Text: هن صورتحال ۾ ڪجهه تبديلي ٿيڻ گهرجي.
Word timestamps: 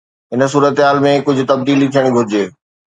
هن 0.35 0.41
صورتحال 0.53 0.97
۾ 1.09 1.13
ڪجهه 1.27 1.49
تبديلي 1.53 1.87
ٿيڻ 1.97 2.13
گهرجي. 2.19 2.45